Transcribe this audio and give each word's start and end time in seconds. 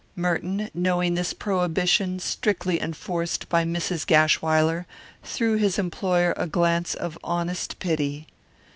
Merton, 0.15 0.71
knowing 0.73 1.13
this 1.13 1.31
prohibition, 1.31 2.17
strictly 2.17 2.81
enforced 2.81 3.47
by 3.49 3.63
Mrs. 3.63 4.03
Gashwiler, 4.07 4.87
threw 5.23 5.57
his 5.57 5.77
employer 5.77 6.33
a 6.37 6.47
glance 6.47 6.95
of 6.95 7.19
honest 7.23 7.77
pity. 7.77 8.25